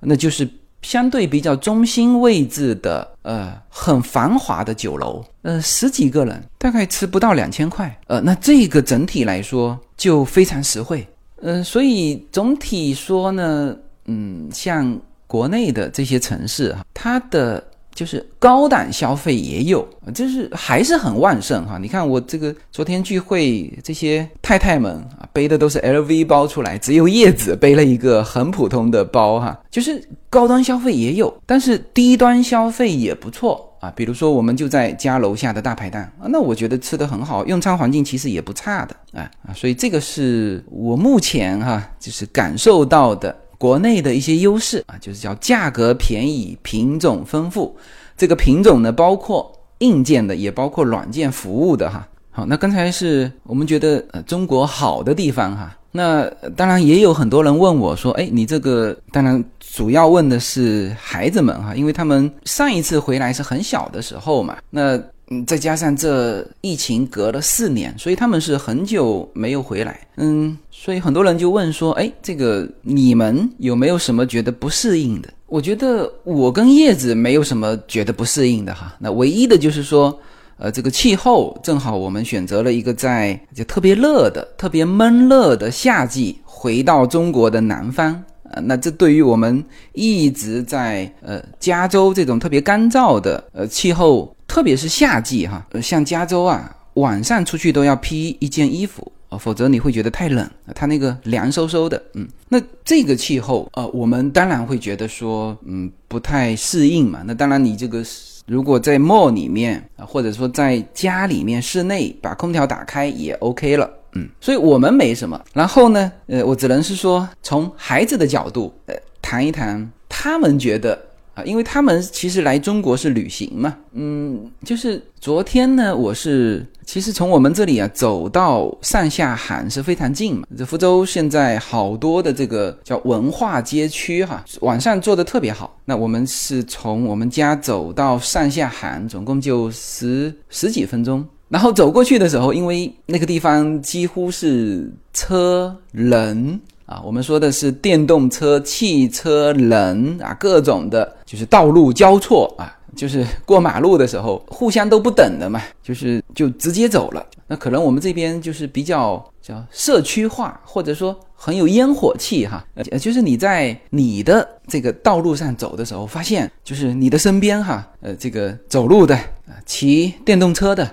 [0.00, 0.48] 那就是
[0.82, 5.24] 相对比较中心位置的，呃，很繁华的酒楼。
[5.42, 7.96] 呃，十几个人大概吃不到两千块。
[8.06, 9.78] 呃，那这个整体来说。
[9.96, 11.06] 就非常实惠，
[11.40, 17.62] 嗯，所以总体说呢，嗯，像国内的这些城市哈，它的
[17.94, 21.78] 就是高档消费也有，就是还是很旺盛哈。
[21.78, 33.72] 你看我这个昨天聚会，这些太太们啊，背的都是 LV 包出来，只有叶子背了一个很普通的包哈，就是高端消费也有，但是低端消费也不错。
[33.86, 47.76] 啊，比如说我们就在家楼下的大排档啊，那我觉得吃的很好，用餐环境其实也不差的啊啊，所以这个是我目前哈就是感受到的国内的一些优势啊，就是叫价格便宜、品种丰富。
[48.16, 52.08] 这个品种呢，包括硬件的，也包括软件服务的哈。
[52.30, 55.76] 好，那刚才是我们觉得呃中国好的地方哈。
[55.92, 59.42] 那当然也有很多人问我说：“哎，你这个当然
[59.76, 64.56] 主要问的是孩子们哈，因为他们上一次回来是很小的时候嘛。
[64.70, 70.00] 那嗯，再加上这疫情隔了四年，所以他们是很久没有回来。
[70.16, 75.28] 嗯，所以很多人就问说：哎，这个你们有没有什么觉得不适应的？
[75.46, 78.96] 我觉得我跟叶子没有什么觉得不适应的哈。
[78.98, 80.18] 那唯一的就是说。”
[80.58, 88.24] 呃，这个气候正好，我们选择了一个在就特别热的、特别闷热的夏季，回到中国的南方。
[88.64, 102.02] 那这对于我们一直在呃加州这种特别干燥的呃气候，特别是夏季哈，像加州啊，晚上出去都要披一件衣服啊，否则你会觉得太冷，它那个凉飕飕的。
[102.14, 107.22] 嗯，那这个气候呃，我们当然会觉得说，嗯，不太适应嘛。
[107.26, 108.04] 那当然，你这个。
[108.48, 115.40] 如果在 mall 里面啊，或者说在家里面室内把空调打开也 OK 了，嗯，所以我们没什么。
[115.52, 120.98] 然后呢，呃，我只能是说从孩子的角度，呃，谈一谈他们觉得。
[121.36, 130.46] 啊，因为他们其实来中国是旅行嘛，嗯，就是昨天呢，我是其实从我们这里啊走到上下海是非常近嘛。
[130.56, 135.78] 这福州现在好多的这个叫文化街区哈，晚上做的特别好。
[135.84, 141.22] 那我们是从我们家走到上下海，总共就十十几分钟。
[141.48, 146.60] 然后走过去的时候，因为那个地方几乎是车人。
[146.86, 157.26] 啊，我们说的是电动车、汽车、人啊，各种的，就是道路交错啊，就是过马路的时候互相都不等的嘛， 就是就直接走了。
[157.48, 162.64] 那可能我们这边就是比较叫社区化，或者说很有烟火气哈。
[162.76, 170.88] 呃，就是你在你的这个道路上走的时候，发现就是你的身边哈，呃，这个走路的啊，骑电动车的，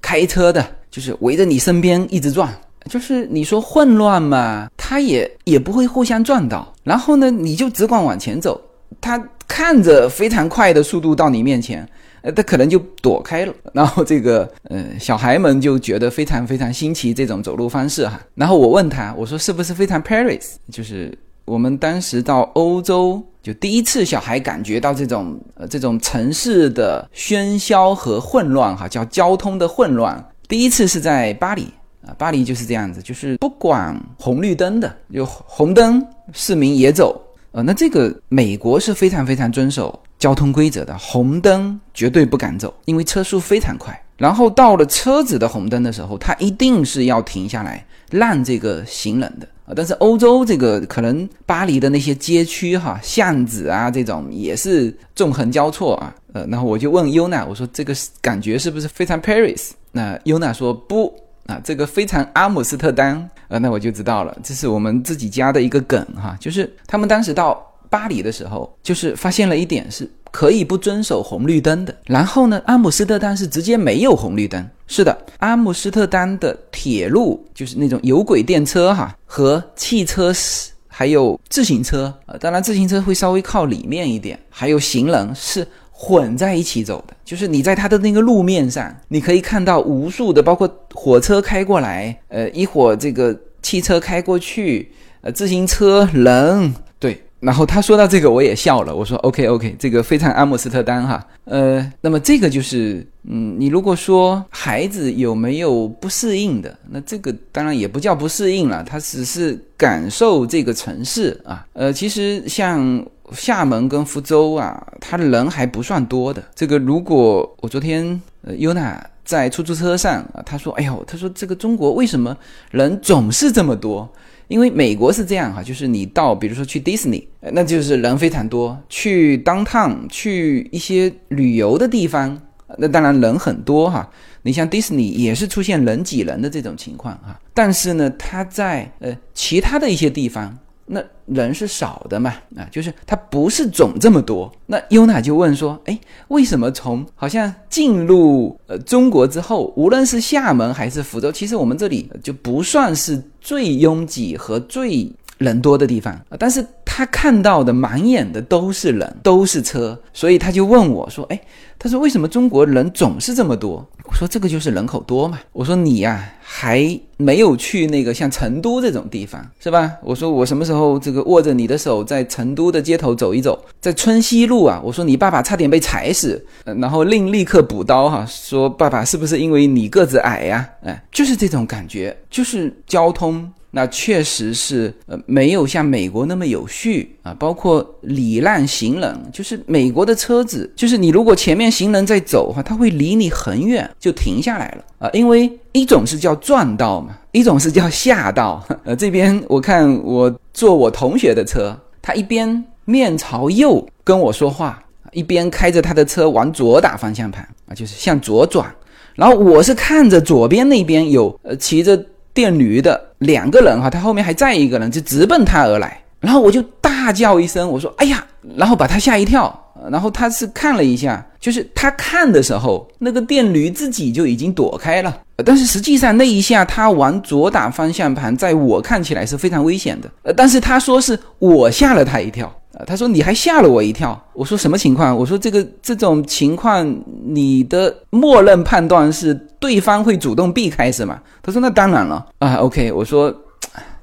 [0.00, 2.52] 开车的，就是围着你身边一直转。
[2.88, 6.72] 就是你说混乱嘛，他也也不会互相撞到。
[6.82, 8.58] 然后呢，你就只管往前走，
[9.02, 11.86] 他看着非常快的速度到你面前，
[12.22, 13.52] 呃，他可能就躲开了。
[13.74, 18.18] 然后这个呃小孩们就觉得非常非常新奇这种走路方式哈。
[18.34, 20.54] 然后我问他，我说是不是非常 Paris？
[20.72, 21.16] 就是
[21.50, 23.20] 我们当时到欧洲。
[23.42, 30.22] 就第一次，小孩感觉到这种呃这种城市的喧嚣和混乱，哈，叫交通的混乱。
[30.46, 31.66] 第一次是在巴黎
[32.06, 37.18] 啊，巴黎就是这样子，就是不管红绿灯的，有红灯市民也走，
[37.52, 43.98] 呃，那这个美国是非常非常遵守交通规则的，红灯绝对不敢走，因为车速非常快。
[44.18, 49.72] 然后到了车子的红灯的时候，它一定是要停下来让这个行人的啊。
[49.74, 59.70] 但是欧洲这个可能巴黎的那些街区哈巷子啊这种也是纵横交错啊，呃，然后我就问优娜，我说这个感觉是不是非常 Paris？
[59.92, 61.12] 那优娜说不
[61.46, 70.10] 啊，这个非常阿姆斯特丹，呃，那我就知道了，这是我们自己家的一个梗哈，就是他们当时到巴黎的时候，就是发现了一点是。
[70.32, 71.92] 可以不遵守红绿灯的。
[72.06, 74.64] 然后呢，阿姆斯特丹是直接没有红绿灯。
[74.86, 87.16] 是的，阿姆斯特丹的铁路就是那种有轨电车哈，和汽车是还有自行车呃，当然自行车会稍微靠里面一点，还有行人是混在一起走的。
[87.24, 97.20] 就是你在它的那个路面上，你可以看到无数的，包括火车开过来，呃，一会儿这个汽车开过去，呃，自行车人对。
[97.40, 98.94] 然后他说到这个，我也笑了。
[98.94, 101.26] 我说：“OK OK，这个非常阿姆斯特丹哈。
[101.46, 111.64] 呃，那么这个就是，嗯，你如果说孩子有没有不适应的，那这个当然也不叫不适应了，他只是感受这个城市啊。
[111.72, 116.44] 呃，其实像厦门跟福州啊，他人还不算多的。
[116.54, 122.36] 这个如果我昨天呃尤娜在出租车上啊，他说：哎呦，他说这个中国为什么
[122.70, 124.06] 人总是这么多？”
[124.50, 132.36] 因为美国是这样哈，就是你到，比如说去迪士尼，那就是人非常多；去 downtown，去一些旅游的地方，
[132.76, 134.10] 那当然人很多哈。
[134.42, 140.58] 你像迪士尼也是出现人挤人的这种情况哈，但是呢，它在呃其他的一些地方。
[140.92, 142.34] 那人是少的嘛？
[142.56, 144.50] 啊，就是它不是总这么多。
[144.66, 145.96] 那优娜就问说：“哎，
[146.28, 156.20] 为什么从好像进入呃中国之后，无论是厦门还是福州，其实我们这里就不算是最拥挤和最人多的地方？
[156.38, 161.40] 但是他看到的满眼的都是人，都是车，所以他就问我说：‘哎，
[161.78, 165.38] 他说为什么中国人总是这么多？’我说这个就是人口多嘛。
[165.52, 169.92] 我说你呀还。”没有去那个像成都这种地方，是吧？
[170.02, 180.66] 我说我什么时候这个握着你的手在成都的街头走一走，在春熙路啊，我说你爸爸差点被踩死，然后另立刻补刀哈，说爸爸是不是因为你个子矮呀？
[180.82, 183.52] 哎，就是这种感觉，就是交通。
[183.72, 198.64] 那确实是，呃，没有像美国那么有序序啊，包括礼让行人，就是美国的车子，就是你如果前面行人在走的话，他会离你很远就停下来了啊，因为一种是叫撞道嘛，一种是叫吓道。
[198.84, 208.74] 呃，这边我看我坐我同学的车，他一边面朝右跟我说话，一边开着他的车往左打方向盘啊，就是向左转，
[209.14, 212.02] 然后我是看着左边那边有呃骑着。
[212.32, 218.24] 电驴的两个人哈，他后面还载一个人，就直奔他而来，然后我就大叫一声，我说：“哎呀！”
[218.56, 219.52] 然后把他吓一跳，
[219.90, 232.46] 然后他是看了一下，就是他看的时候，那个电驴自己就已经躲开了，但是实际上那一下他往左打方向盘，在我看起来是非常危险的，呃，但是他说是我吓了他一跳。
[232.72, 234.18] 啊，他说你还吓了我一跳。
[234.32, 235.14] 我说什么情况？
[235.14, 236.86] 我说这个这种情况，
[237.26, 241.20] 你的默认判断是对方会主动避开是吗？
[241.42, 242.54] 他说那当然了啊。
[242.54, 243.34] OK，我说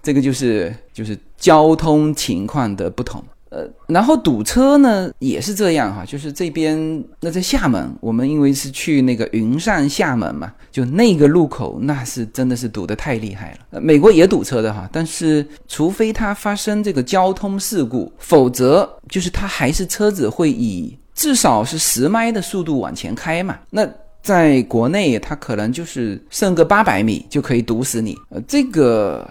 [0.04, 3.24] 这个就是就是交通情况的不同。
[3.50, 13.60] 呃，然后堵车呢也是这样哈，就是这边那在厦门，我们因为是去那个云上厦门嘛，就那个路口那是真的是堵得太厉害了。
[13.70, 23.58] 呃，美国也堵车的哈，但是除非它发生这个交通事故，否则就是它还是车子会以至少是十迈的速度往前开嘛。
[23.70, 23.88] 那
[24.22, 29.26] 在国内它可能就是剩个八百米就可以堵死你，呃，这个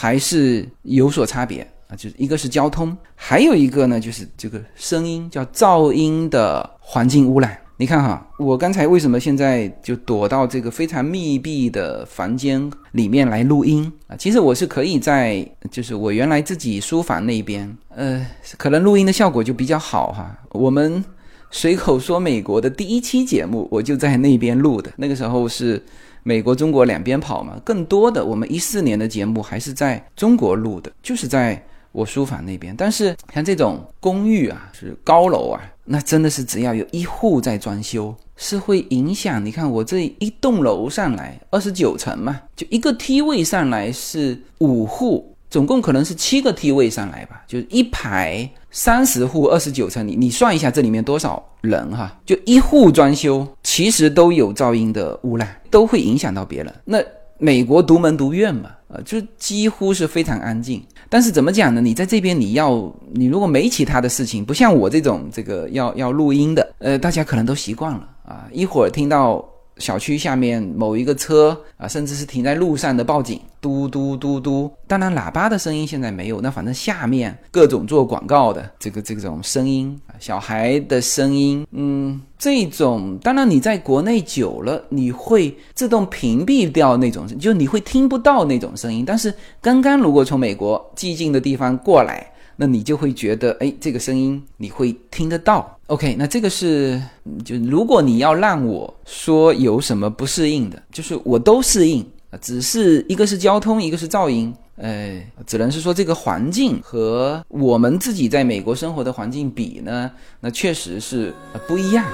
[0.00, 1.66] 还是有所差别。
[1.88, 7.58] 啊，就是一个是交通，还有一个呢，就是这个声音叫噪音的环境污染。
[7.78, 14.14] 你看哈，我刚才为什么现在就躲到这个非常密闭的房间里面来录音啊？
[14.16, 18.24] 其实我是可以在，就是我原来自己书房那边，呃，
[18.56, 20.38] 可能录音的效果就比较好哈。
[20.50, 21.04] 我们
[21.50, 25.82] 随口说美国的第一期节目，我就在那边录的，那个时候是。
[26.28, 27.58] 美国、中国两边跑嘛。
[27.64, 31.58] 更多的，我们一四年的节目还是在中国录的，就是在
[31.90, 32.74] 我书房那边。
[32.76, 39.42] 但是像这种公寓啊，是高楼啊，那真的是只要有一户在装修，是会影响。
[39.42, 45.34] 你看我这一栋楼上来二十九层嘛，就一个梯位上来是五户。
[45.50, 52.14] 总共可能是七个梯位上来吧，就是一排三十户，二十九层，你你算一下这里面多少人哈？
[52.26, 56.74] 就一户装修，其实都有噪音的污染，都会影响到别人。
[56.84, 56.98] 那
[57.38, 60.82] 美国独门独院嘛，呃，就几乎是非常安静。
[61.08, 61.80] 但是怎么讲呢？
[61.80, 69.42] 你在这边你要，你如果没其他的事情，不像我这种这个要要录音的，呃，大家可能都习惯了啊，一会儿听到。
[69.78, 74.70] 小区下面某一个车啊，甚至是停在路上的报警，嘟嘟嘟嘟。
[74.86, 76.40] 当然，喇叭的声音现在没有。
[76.40, 89.04] 那反正下面各种做广告的这个这种声音，小孩的声音，嗯，这种当然你在国内久了，你会自动屏蔽掉那种，就你会听不到那种声音。
[89.06, 92.30] 但是刚刚如果从美国寂静的地方过来。
[92.60, 95.78] 那你就会觉得，哎，这个声音你会听得到。
[95.86, 97.00] OK，那这个是，
[97.44, 102.04] 就如果你要让我说有什么不适应的，就是我都适应，
[102.40, 111.32] 只是一个是交通，一个是噪音，哎，只能是说这个环境和我们自己在美国生活的环境比呢，那确实是
[111.68, 112.04] 不一样。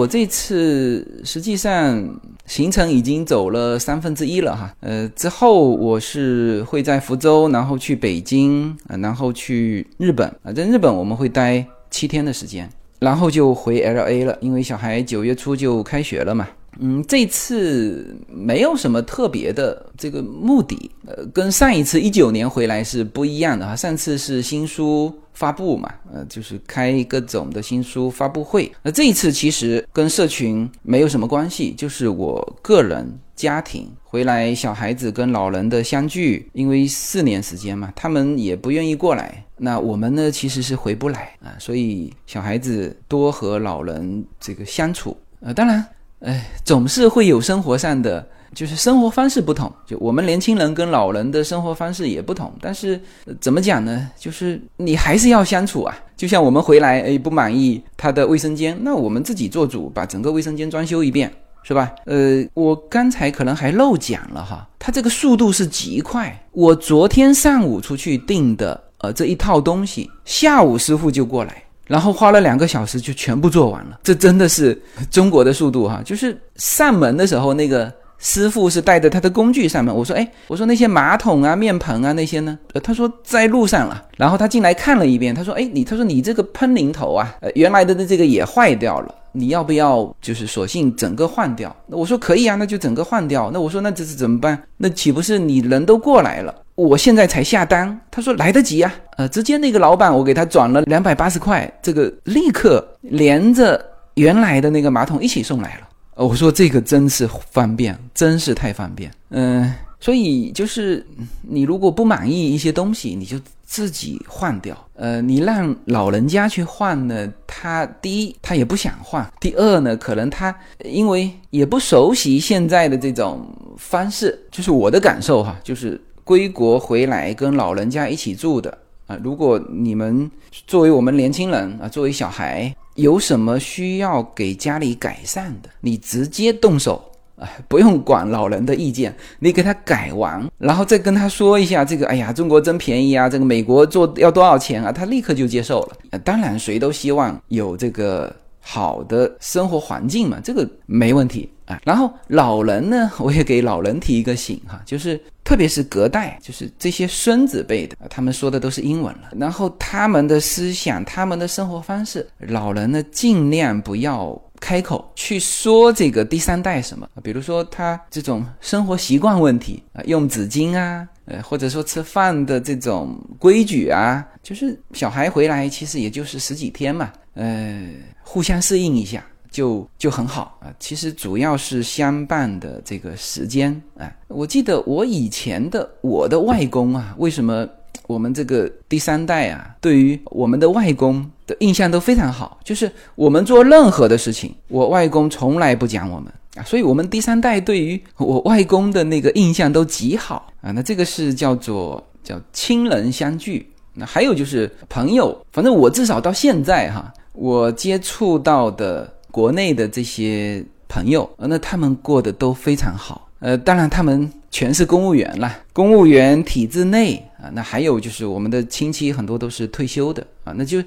[0.00, 12.66] 我这次实际上行程已经走了三分之一了哈，呃，之后我是会在福州，然后去北京，然后去日本啊，在日本我们会待七天的时间，
[12.98, 16.48] 然后就回 L A 了，因为小孩九月初就开学了嘛。
[16.82, 23.76] 嗯，这次没有什么特别的这个目的，呃，跟上一次一九年回来是不一样的哈。
[23.76, 28.72] 上次是新书发布嘛，呃，就是开各种的新书发布会。
[28.82, 33.06] 那这一次其实跟社群没有什么关系，就是我个人
[33.36, 39.44] 家庭回来，小孩子跟老人的相聚，因为四年时间嘛，他们也不愿意过来。
[39.58, 45.86] 那我们呢，其实是回不来啊，所以小孩子多和老人这个相处，呃，当然。
[46.20, 49.72] 哎，总是会有生活上的，就是生活方式不同。
[49.86, 52.52] 就我们年轻人跟老人的生活方式也不同。
[52.60, 53.00] 但是
[53.40, 54.10] 怎么讲呢？
[54.18, 55.96] 就是你还是要相处啊。
[56.16, 61.90] 就像我们回来，哎，不满意他的卫生间，那我们自己做主，把整个卫生间装修一遍，是吧？
[62.04, 66.38] 呃，我刚才可能还漏讲了哈，他这个速度是极快。
[66.52, 71.62] 我昨天上午出去订的，呃，这一套东西，下午师傅就过来。
[71.90, 74.80] 然后花了两个小时就全部做完了，这真的是
[75.10, 76.00] 中国的速度哈！
[76.04, 79.92] 就是上门的时候，那个师傅是带着他的工具上门。
[79.92, 84.04] 我说：“哎，我说那些马桶啊、面盆啊那些呢？”呃，他说在路上了。
[84.16, 93.50] 然后他进来看了一遍，他说：“哎，你他说你这个喷淋头啊，呃，原来的的这个也坏掉了，你要不要就是索性整个换掉？”那我说可以啊，那就整个换掉。
[93.52, 94.60] 那我说那这是怎么办？
[94.76, 96.54] 那岂不是你人都过来了？
[96.74, 105.88] 我现在才下单，他说来得及啊，呃，直接那个老板我给他转了两百八十块，这个立刻连着原来的那个马桶一起送来了。
[106.14, 109.10] 我说这个真是方便，真是太方便。
[109.30, 111.06] 嗯，所以就是
[111.42, 114.76] 你如果不满意一些东西，你就自己换掉。
[114.94, 123.46] 呃，你让老人家去换呢，他第一他也不想换，第二呢，可能他因为也不熟悉现在的这种
[123.76, 126.00] 方式，就是我的感受哈，就是。
[126.22, 128.78] 归国回来跟老人家一起住的
[129.08, 130.30] 啊，如果你们
[130.64, 137.09] 作为我们年轻人啊，作为小孩有什么需要给家里改善的，你直接动手
[137.40, 146.18] 啊， 不用管老人的意见，你给他改完，然后再跟他说一下这个，哎呀，中国真便宜啊，这个美国做要多少钱啊，他立刻就接受了。
[146.22, 151.80] 当然，谁都希望有这个好的生活环境嘛，这个没问题啊。
[151.84, 159.30] 然后老人呢，我也给老人提一个醒哈，就是特别是隔代，就是这些孙子辈的，他们说的都是英文了。
[159.38, 177.88] 然后他们的思想、他们的生活方式，老人呢尽量不要开口去说这个第三代什么，比如说他这种生活习惯问题啊，用纸巾啊，呃，或者说吃饭的这种规矩啊，就是小孩回来其实也就是十几天嘛，呃，
[178.22, 179.24] 互相适应一下。
[179.52, 184.08] 就就很好啊，其实主要是相伴的这个时间啊。
[184.28, 187.68] 我记得我以前的我的外公啊，为什么
[188.06, 191.28] 我们这个第三代啊，对于我们的外公
[191.58, 192.58] 印象都非常好。
[192.64, 200.70] 就是我们做任何的事情，我外公从来不讲我们啊，所以我们第三代对于我外公的那个印象都极好啊。
[200.70, 203.70] 那这个是叫做叫亲人相聚。
[203.92, 213.28] 那还有就是朋友，反正我至少到现在哈，我接触到的国内的这些朋友，那他们过得都非常好。
[213.40, 217.50] 呃，当然他们全是公务员了，公务员体制内啊。
[217.52, 220.52] 那还有就是我们的亲戚很多都是退休的啊。
[220.56, 220.82] 那就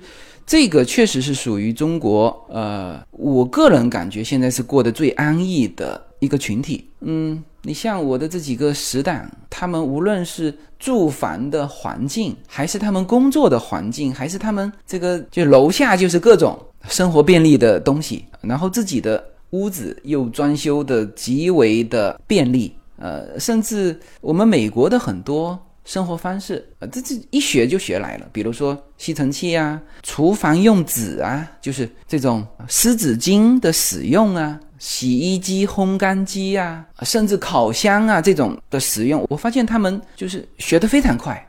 [0.46, 6.89] 这个确实是属于中国，呃，我个人感觉现在是过得最安逸的一个群体。
[7.02, 19.24] 嗯，你像我的这几个死党，他们无论是住房的环境，还是他们工作的环境，还是他们这个就楼下就是各种生活便利的东西，然后自己的。
[19.54, 25.56] 屋子又装修的极为的便利，呃，甚至我们美国的很多
[25.86, 28.28] 生活方式，呃，这这一学就学来了。
[28.32, 41.46] 比如说吸尘器啊，厨房用纸啊，就是这种湿纸巾的使用啊，洗衣机、烘干机啊，甚至烤箱啊这种的使用，我发现他们就是学得非常快，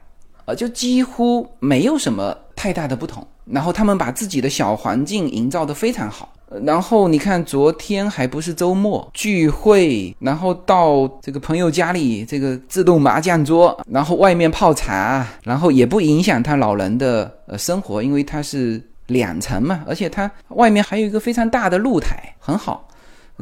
[0.47, 3.26] 呃，就几乎没有什么太大的不同。
[3.45, 6.32] 然后他们把自己的小环境营造得非常好。
[6.62, 22.88] 然后你看，昨天还不是周末聚会，然后到这个朋友家里，这个自动麻将桌，然后外面泡茶，然后也不影响他老人的呃生活，因为它是两层嘛，而且它外面还有一个非常大的露台，很好，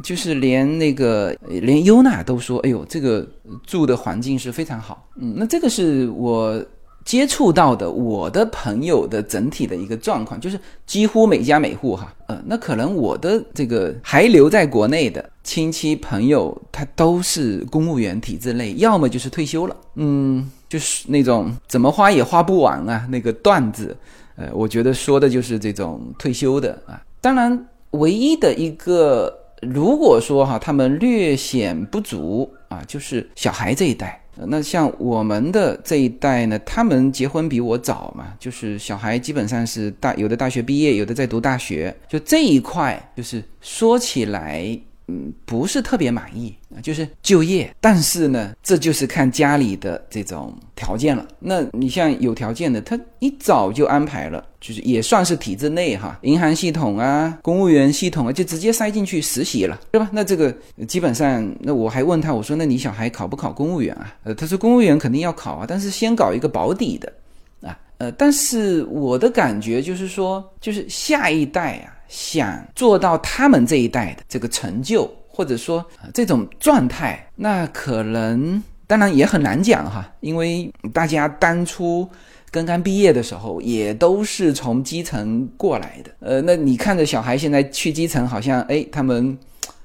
[0.03, 3.29] 就是连那个连优娜都说，哎呦，这个
[3.67, 5.07] 住的环境是非常好。
[5.17, 6.63] 嗯，那这个是我。
[7.05, 23.97] 接触到的我的朋友的整体的一个状况，就是几乎每家每户哈，呃，那可能我的这个还留在国内的亲戚朋友，他都是公务员体制内，要么就是退休了，嗯，就是那种怎么花也花不完啊那个段子，
[24.37, 27.03] 呃，我觉得说的就是这种退休的啊。
[27.21, 34.22] 当然，唯一的一个，如果说哈他们略显不足啊，就是小孩这一代。
[34.37, 44.79] 那像我们的这一代呢，他们结婚比我早嘛，就是小孩基本上是大，有的大学毕业，有的在读大学，就这一块，就是说起来。
[45.09, 51.27] 嗯，不是特别满意啊，就是就业，但是呢，这就是看家里的这种条件了。
[51.41, 60.09] 那你像有条件的，他一早就安排了，就是也算是体制内哈，银行系统啊，公务员系统啊，就直接塞进去实习了，对吧？
[60.13, 60.55] 那这个
[60.87, 64.15] 基本上，那我还问他，我说那你小孩考不考公务员啊？
[64.23, 67.13] 呃，他说公务员肯定要考啊，但是先搞一个保底的
[67.61, 67.77] 啊。
[67.99, 71.99] 呃，但是我的感觉就是说，就是下一代啊。
[72.13, 75.83] 想做到他们这一代的这个成就，或者说
[76.13, 82.07] 这种状态，那可能当然也很难讲哈，因为大家当初
[82.51, 86.11] 刚刚毕业的时候也都是从基层过来的。
[86.21, 89.39] 呃，那你看着小孩现在去基层，好像哎他们。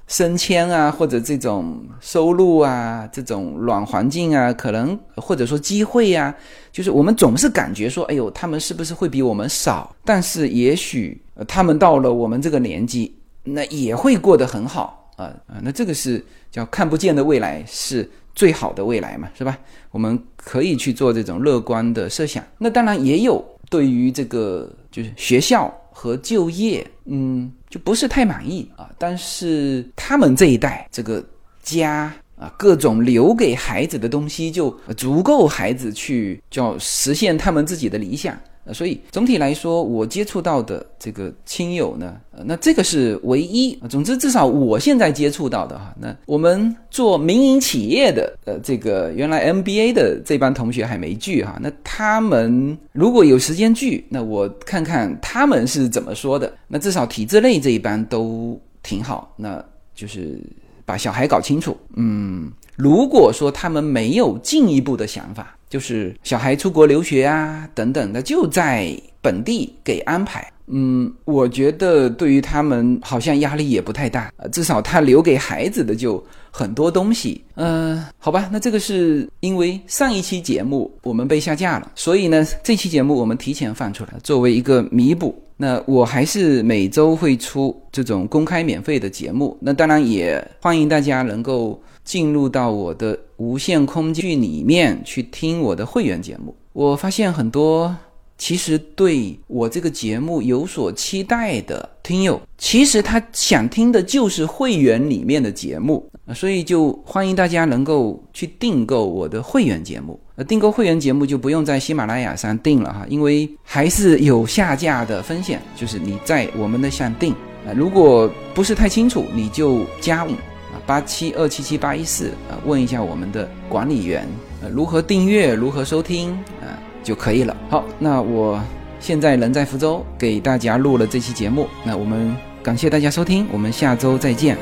[0.08, 6.34] 升迁啊，或者这种收入啊，这种软环境啊，可能或者说机会呀，
[6.72, 9.94] 就是我们总是感觉说，哎呦，他们是不是会比我们少？
[10.04, 15.60] 但是也许他们到了我们这个年纪，那也会过得很好啊啊！
[15.62, 19.58] 那这个是叫看不见的未来是最好的未来嘛，是吧？
[19.90, 22.42] 我们可以去做这种乐观的设想。
[22.56, 27.52] 那当然也有对于这个就是学校和就业，嗯。
[27.70, 31.22] 就不是太满意啊，但是他们这一代这个
[31.62, 38.34] 家啊，各种留给孩子的东西就足够孩子去叫实现他们自己的理想。
[38.72, 43.78] 所以总体来说，我接触到的这个亲友呢，那这个是唯一。
[43.88, 51.58] 总之，至少我现在接触到的哈，那我们做民营企业的，呃，这个原来 MBA 的这帮同学还没聚哈。
[51.60, 56.52] 那他们如果有时间聚，那我看看他们是怎么说的。
[56.66, 59.64] 那至少体制内这一班都挺好，那
[59.94, 60.38] 就是
[60.84, 61.76] 把小孩搞清楚。
[61.96, 65.54] 嗯，如果说他们没有进一步的想法。
[65.68, 70.46] 就是小孩出国留学啊，等等的，就在本地给安排。
[70.70, 77.42] 嗯，我觉得对于他们好像压力也不太大，至少他留给孩子的就很多东西。
[77.54, 85.34] 嗯，好吧，那这个是因为上一期节目我们被下架了，所以呢，这期节目我们提前放出来，作为一个弥补。
[85.56, 91.82] 那我还是每周会出这种公开免费的节目，那当然也欢迎大家能够。
[92.08, 97.94] 进入到我的无限空间里面去听我的会员节目，我发现很多
[98.38, 106.10] 其实对我这个节目有所期待的听友，其实他想听的就是会员里面的节目。
[106.34, 110.18] 所以就欢迎大家能够去订购我的会员节目。
[110.46, 115.60] 订购会员节目就不用在喜马拉雅上订了哈，因为还是有下架的风险。
[115.76, 117.34] 就是你在我们的上订，
[117.76, 120.32] 如果不是太清楚，你就加我
[120.72, 124.26] 啊八七二七七八一四啊，问一下我们的管理员
[124.72, 126.66] 如何订阅，如何收听啊
[127.02, 127.56] 就可以了。
[127.70, 128.60] 好，那我
[129.00, 131.68] 现在人在福州，给大家录了这期节目。
[131.84, 134.58] 那我们感谢大家收听，我们下周再见。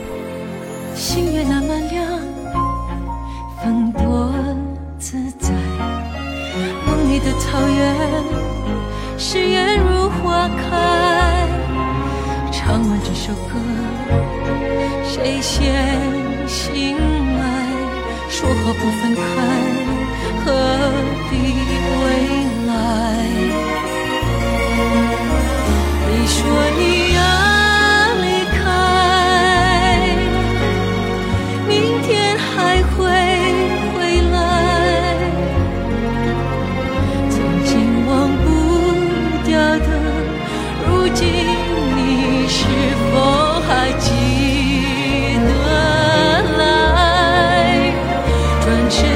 [0.95, 2.07] 星月那么亮，
[3.63, 4.33] 风多
[4.99, 5.51] 自在。
[6.87, 7.95] 梦里的草原，
[9.19, 11.49] 誓言如花开。
[12.53, 13.55] 唱完这首歌，
[15.17, 15.57] 谁先
[16.47, 16.95] 醒
[17.39, 17.41] 来？
[18.29, 19.23] 说好不分开，
[20.45, 20.47] 何
[21.31, 21.33] 必
[21.89, 21.97] 归
[22.67, 22.71] 来？
[26.07, 26.37] 你说
[26.77, 26.83] 你
[48.89, 49.16] 要。